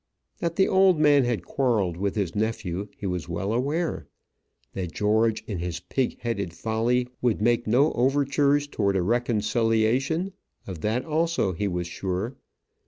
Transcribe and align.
That 0.39 0.55
the 0.55 0.67
old 0.67 0.99
man 0.99 1.25
had 1.25 1.45
quarrelled 1.45 1.95
with 1.95 2.15
his 2.15 2.33
nephew, 2.35 2.87
he 2.97 3.05
was 3.05 3.29
well 3.29 3.53
aware. 3.53 4.07
That 4.73 4.93
George, 4.93 5.43
in 5.45 5.59
his 5.59 5.79
pig 5.79 6.17
headed 6.21 6.55
folly, 6.55 7.07
would 7.21 7.39
make 7.39 7.67
no 7.67 7.93
overtures 7.93 8.65
towards 8.65 8.97
a 8.97 9.03
reconciliation; 9.03 10.33
of 10.65 10.81
that 10.81 11.05
also 11.05 11.53
he 11.53 11.67
was 11.67 11.85
sure. 11.85 12.35